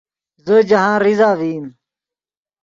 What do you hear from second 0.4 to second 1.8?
زو جاہند ریزہ ڤئیم